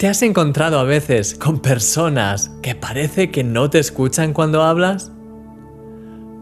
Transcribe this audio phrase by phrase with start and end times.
[0.00, 5.12] ¿Te has encontrado a veces con personas que parece que no te escuchan cuando hablas?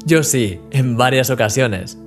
[0.07, 1.99] Yo sí, en varias ocasiones.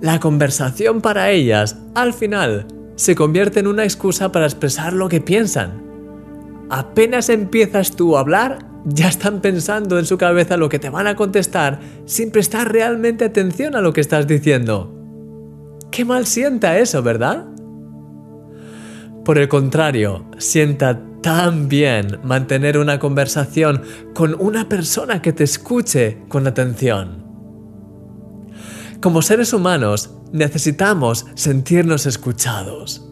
[0.00, 5.20] La conversación para ellas, al final, se convierte en una excusa para expresar lo que
[5.20, 5.82] piensan.
[6.70, 11.08] Apenas empiezas tú a hablar, ya están pensando en su cabeza lo que te van
[11.08, 14.94] a contestar sin prestar realmente atención a lo que estás diciendo.
[15.90, 17.51] Qué mal sienta eso, ¿verdad?
[19.24, 23.82] Por el contrario, sienta tan bien mantener una conversación
[24.14, 27.22] con una persona que te escuche con atención.
[29.00, 33.08] Como seres humanos necesitamos sentirnos escuchados,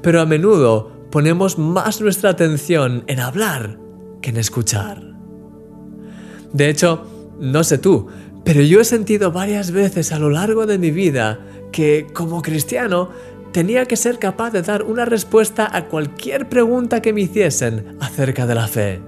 [0.00, 3.78] pero a menudo ponemos más nuestra atención en hablar
[4.20, 5.02] que en escuchar.
[6.52, 7.06] De hecho,
[7.38, 8.08] no sé tú,
[8.44, 11.40] pero yo he sentido varias veces a lo largo de mi vida
[11.70, 13.10] que como cristiano
[13.52, 18.46] tenía que ser capaz de dar una respuesta a cualquier pregunta que me hiciesen acerca
[18.46, 19.00] de la fe.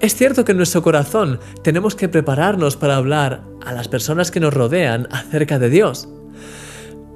[0.00, 4.40] Es cierto que en nuestro corazón tenemos que prepararnos para hablar a las personas que
[4.40, 6.08] nos rodean acerca de Dios.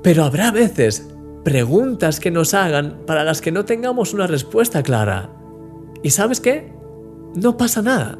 [0.03, 1.09] Pero habrá veces
[1.43, 5.31] preguntas que nos hagan para las que no tengamos una respuesta clara.
[6.03, 6.73] ¿Y sabes qué?
[7.35, 8.19] No pasa nada.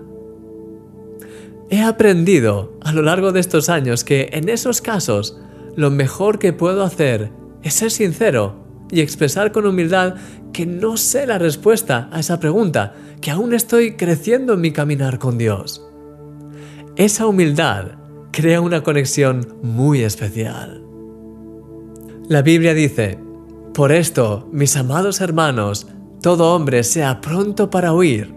[1.71, 5.39] He aprendido a lo largo de estos años que en esos casos
[5.77, 7.31] lo mejor que puedo hacer
[7.63, 10.15] es ser sincero y expresar con humildad
[10.53, 15.19] que no sé la respuesta a esa pregunta, que aún estoy creciendo en mi caminar
[15.19, 15.87] con Dios.
[16.97, 17.93] Esa humildad
[18.31, 20.83] crea una conexión muy especial.
[22.29, 23.19] La Biblia dice,
[23.75, 25.89] por esto, mis amados hermanos,
[26.23, 28.35] todo hombre sea pronto para oír,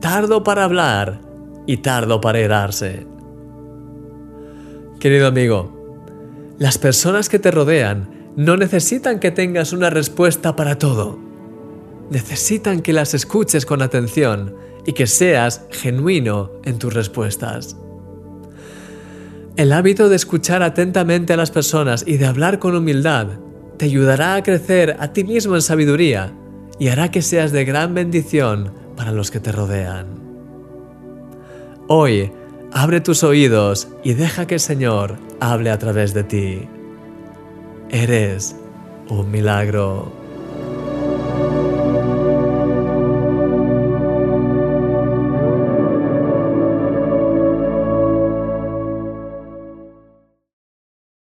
[0.00, 1.20] tardo para hablar
[1.66, 3.06] y tardo para irarse.
[4.98, 5.77] Querido amigo,
[6.58, 11.18] las personas que te rodean no necesitan que tengas una respuesta para todo.
[12.10, 17.76] Necesitan que las escuches con atención y que seas genuino en tus respuestas.
[19.56, 23.28] El hábito de escuchar atentamente a las personas y de hablar con humildad
[23.76, 26.32] te ayudará a crecer a ti mismo en sabiduría
[26.78, 30.06] y hará que seas de gran bendición para los que te rodean.
[31.88, 32.32] Hoy,
[32.72, 36.68] abre tus oídos y deja que el Señor hable a través de ti.
[37.90, 38.56] Eres
[39.08, 40.12] un milagro.